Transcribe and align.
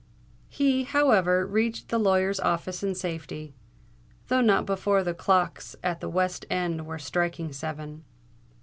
He, 0.49 0.85
however, 0.85 1.45
reached 1.45 1.89
the 1.89 1.99
lawyer's 1.99 2.39
office 2.39 2.81
in 2.81 2.95
safety, 2.95 3.53
though 4.29 4.41
not 4.41 4.65
before 4.65 5.03
the 5.03 5.13
clocks 5.13 5.75
at 5.83 5.99
the 5.99 6.09
West 6.09 6.43
End 6.49 6.87
were 6.87 6.97
striking 6.97 7.53
seven. 7.53 8.03